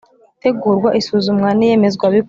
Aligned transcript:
Itegurwa 0.37 0.89
isuzumwa 0.99 1.49
n 1.53 1.59
iyemezwabikorwa 1.65 2.19